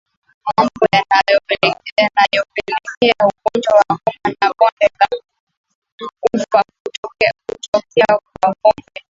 [0.57, 5.07] Mambo yanayopelekea ugonjwa wa homa ya bonde la
[6.33, 7.31] ufa kutokea
[8.39, 8.97] kwa ngombe